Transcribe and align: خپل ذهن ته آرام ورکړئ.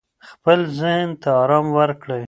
خپل 0.29 0.59
ذهن 0.79 1.09
ته 1.21 1.29
آرام 1.43 1.67
ورکړئ. 1.77 2.19